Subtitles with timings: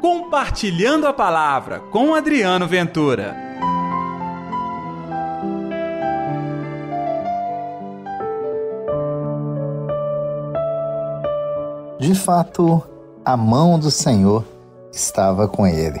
[0.00, 3.36] Compartilhando a Palavra com Adriano Ventura.
[11.98, 12.82] De fato,
[13.22, 14.42] a mão do Senhor
[14.90, 16.00] estava com ele.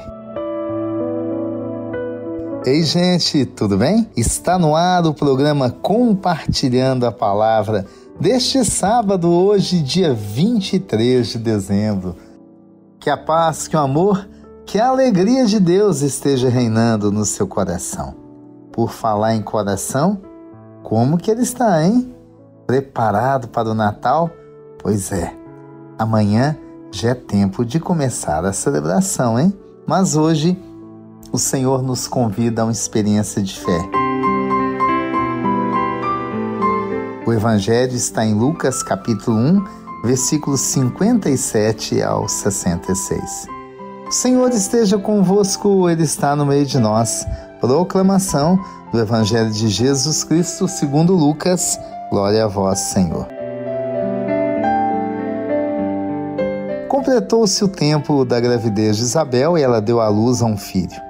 [2.64, 4.08] Ei, gente, tudo bem?
[4.16, 7.84] Está no ar o programa Compartilhando a Palavra
[8.18, 12.29] deste sábado, hoje, dia 23 de dezembro.
[13.00, 14.28] Que a paz, que o amor,
[14.66, 18.14] que a alegria de Deus esteja reinando no seu coração.
[18.70, 20.20] Por falar em coração,
[20.82, 22.14] como que ele está, hein?
[22.66, 24.30] Preparado para o Natal?
[24.78, 25.34] Pois é,
[25.98, 26.58] amanhã
[26.92, 29.58] já é tempo de começar a celebração, hein?
[29.86, 30.62] Mas hoje
[31.32, 33.80] o Senhor nos convida a uma experiência de fé.
[37.26, 39.64] O Evangelho está em Lucas capítulo 1,
[40.02, 43.46] versículos 57 ao 66.
[44.08, 47.24] O Senhor esteja convosco, Ele está no meio de nós.
[47.60, 48.58] Proclamação
[48.92, 51.78] do Evangelho de Jesus Cristo segundo Lucas.
[52.10, 53.28] Glória a vós, Senhor.
[56.88, 61.09] Completou-se o tempo da gravidez de Isabel e ela deu à luz a um filho.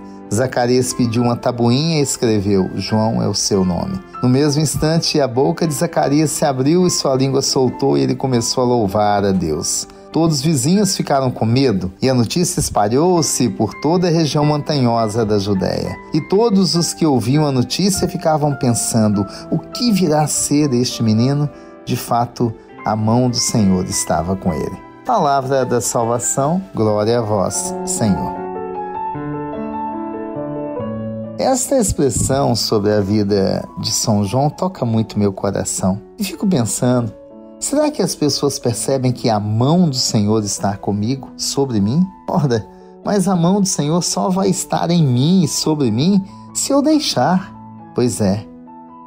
[0.33, 3.99] Zacarias pediu uma tabuinha e escreveu: João é o seu nome.
[4.23, 8.15] No mesmo instante, a boca de Zacarias se abriu e sua língua soltou e ele
[8.15, 9.87] começou a louvar a Deus.
[10.11, 15.25] Todos os vizinhos ficaram com medo e a notícia espalhou-se por toda a região montanhosa
[15.25, 15.95] da Judéia.
[16.13, 21.03] E todos os que ouviam a notícia ficavam pensando: o que virá a ser este
[21.03, 21.49] menino?
[21.85, 22.53] De fato,
[22.85, 24.77] a mão do Senhor estava com ele.
[25.05, 28.40] Palavra da salvação, glória a vós, Senhor.
[31.41, 35.99] Esta expressão sobre a vida de São João toca muito meu coração.
[36.19, 37.11] E fico pensando,
[37.59, 42.05] será que as pessoas percebem que a mão do Senhor está comigo, sobre mim?
[42.29, 42.63] Ora,
[43.03, 46.79] mas a mão do Senhor só vai estar em mim e sobre mim se eu
[46.79, 47.51] deixar.
[47.95, 48.45] Pois é,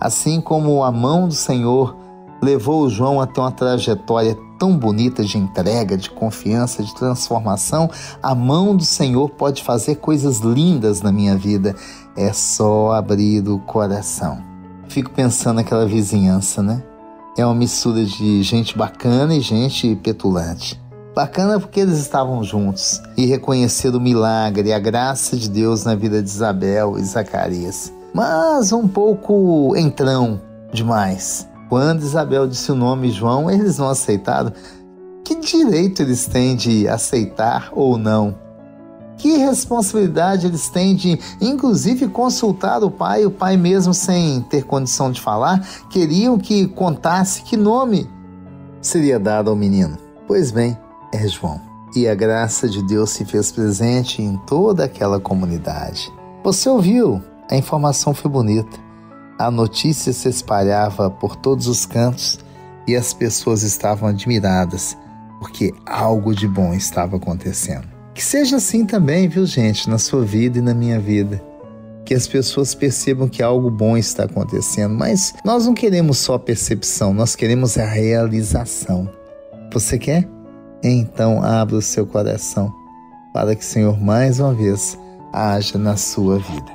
[0.01, 1.97] assim como a mão do Senhor
[2.43, 7.91] levou João até uma trajetória tão bonita de entrega, de confiança, de transformação,
[8.23, 11.75] a mão do Senhor pode fazer coisas lindas na minha vida.
[12.17, 14.39] É só abrir o coração.
[14.89, 16.83] Fico pensando naquela vizinhança, né?
[17.37, 20.81] É uma mistura de gente bacana e gente petulante.
[21.15, 25.95] Bacana porque eles estavam juntos e reconheceram o milagre e a graça de Deus na
[25.95, 27.93] vida de Isabel e Zacarias.
[28.13, 30.41] Mas um pouco entrão
[30.73, 34.53] demais quando Isabel disse o nome João, eles não aceitaram.
[35.25, 38.37] Que direito eles têm de aceitar ou não?
[39.19, 45.11] Que responsabilidade eles têm de, inclusive, consultar o pai, o pai mesmo sem ter condição
[45.11, 48.09] de falar, queriam que contasse que nome
[48.81, 49.99] seria dado ao menino.
[50.29, 50.79] Pois bem,
[51.13, 51.61] é João.
[51.97, 56.09] E a graça de Deus se fez presente em toda aquela comunidade.
[56.45, 57.21] Você ouviu?
[57.51, 58.79] A informação foi bonita.
[59.39, 62.39] A notícia se espalhava por todos os cantos
[62.87, 64.97] e as pessoas estavam admiradas
[65.45, 67.87] porque algo de bom estava acontecendo.
[68.15, 71.43] Que seja assim também, viu, gente, na sua vida e na minha vida.
[72.05, 76.39] Que as pessoas percebam que algo bom está acontecendo, mas nós não queremos só a
[76.39, 79.11] percepção, nós queremos a realização.
[79.73, 80.27] Você quer?
[80.83, 82.73] Então abra o seu coração
[83.33, 84.99] para que o Senhor mais uma vez
[85.33, 86.73] haja na sua vida.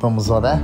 [0.00, 0.60] Vamos orar?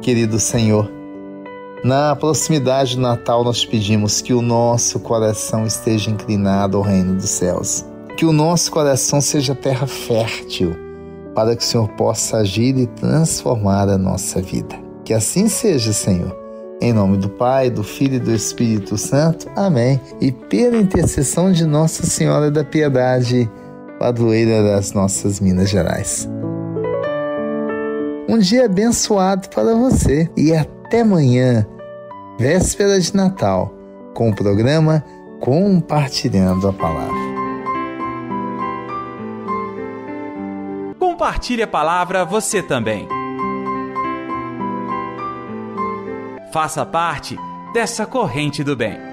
[0.00, 0.90] Querido Senhor.
[1.84, 7.30] Na proximidade do Natal, nós pedimos que o nosso coração esteja inclinado ao reino dos
[7.30, 7.84] céus,
[8.16, 10.76] que o nosso coração seja terra fértil,
[11.34, 14.76] para que o Senhor possa agir e transformar a nossa vida.
[15.04, 16.36] Que assim seja, Senhor.
[16.82, 19.46] Em nome do Pai, do Filho e do Espírito Santo.
[19.54, 20.00] Amém.
[20.20, 23.50] E pela intercessão de Nossa Senhora da Piedade,
[23.98, 26.28] padroeira das nossas Minas Gerais
[28.30, 31.66] um dia abençoado para você e até amanhã,
[32.38, 33.74] véspera de Natal,
[34.14, 35.04] com o programa
[35.40, 37.30] Compartilhando a Palavra.
[40.96, 43.08] Compartilhe a palavra você também.
[46.52, 47.36] Faça parte
[47.74, 49.09] dessa corrente do bem.